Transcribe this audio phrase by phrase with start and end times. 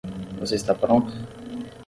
[0.39, 1.13] Você está pronto?